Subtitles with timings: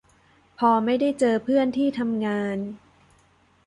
[0.59, 2.57] พอไม่ได้เจอเพื่อนที่ทำงาน